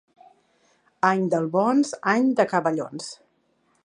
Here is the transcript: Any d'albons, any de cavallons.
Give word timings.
Any 1.09 1.27
d'albons, 1.33 1.93
any 2.15 2.31
de 2.41 2.47
cavallons. 2.55 3.11